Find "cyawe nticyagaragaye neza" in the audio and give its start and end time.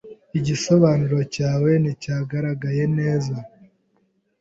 1.33-3.35